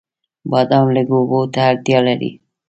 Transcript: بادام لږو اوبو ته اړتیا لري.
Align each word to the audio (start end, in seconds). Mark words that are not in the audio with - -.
بادام 0.49 0.87
لږو 0.95 1.15
اوبو 1.21 1.39
ته 1.53 1.59
اړتیا 1.69 1.99
لري. 2.07 2.31